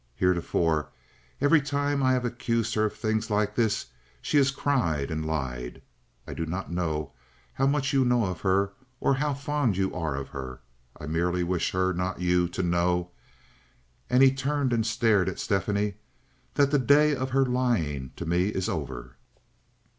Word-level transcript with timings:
Heretofore, 0.15 0.89
every 1.39 1.61
time 1.61 2.01
I 2.01 2.13
have 2.13 2.25
accused 2.25 2.73
her 2.73 2.85
of 2.85 2.95
things 2.95 3.29
like 3.29 3.53
this 3.53 3.85
she 4.19 4.37
has 4.37 4.49
cried 4.49 5.11
and 5.11 5.23
lied. 5.23 5.79
I 6.25 6.33
do 6.33 6.43
not 6.47 6.71
know 6.71 7.11
how 7.53 7.67
much 7.67 7.93
you 7.93 8.03
know 8.03 8.25
of 8.25 8.41
her, 8.41 8.73
or 8.99 9.13
how 9.13 9.35
fond 9.35 9.77
you 9.77 9.93
are 9.93 10.15
of 10.15 10.29
her. 10.29 10.59
I 10.99 11.05
merely 11.05 11.43
wish 11.43 11.69
her, 11.73 11.93
not 11.93 12.19
you, 12.19 12.47
to 12.47 12.63
know"—and 12.63 14.23
he 14.23 14.31
turned 14.33 14.73
and 14.73 14.87
stared 14.87 15.29
at 15.29 15.37
Stephanie—"that 15.37 16.71
the 16.71 16.79
day 16.79 17.13
of 17.15 17.29
her 17.29 17.45
lying 17.45 18.11
to 18.15 18.25
me 18.25 18.47
is 18.47 18.67
over." 18.67 19.17